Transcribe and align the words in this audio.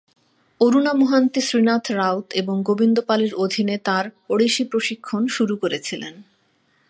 অরুণা 0.61 0.93
মোহান্তি 0.93 1.41
শ্রীনাথ 1.41 1.85
রাউত 1.91 2.27
এবং 2.33 2.55
গোবিন্দ 2.63 2.97
পালের 2.99 3.33
অধীনে 3.35 3.75
তাঁর 3.77 4.05
ওড়িশি 4.29 4.63
প্রশিক্ষণ 4.63 5.21
শুরু 5.27 5.55
করেছিলেন। 5.57 6.13